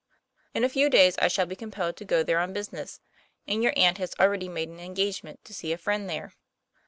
In 0.55 0.63
a 0.63 0.67
few 0.69 0.89
days 0.89 1.15
I 1.19 1.27
shall 1.27 1.45
be 1.45 1.55
compelled 1.55 1.95
to 1.97 2.05
go 2.05 2.23
there 2.23 2.39
on 2.39 2.53
business, 2.53 3.01
and 3.47 3.61
your 3.61 3.71
aunt 3.77 3.99
has 3.99 4.15
already 4.19 4.49
made 4.49 4.69
an 4.69 4.79
engagement 4.79 5.45
to 5.45 5.53
see 5.53 5.71
a 5.73 5.77
friend 5.77 6.09
there. 6.09 6.33